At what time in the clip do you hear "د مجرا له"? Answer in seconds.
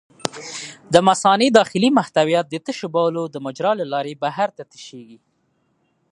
3.29-3.85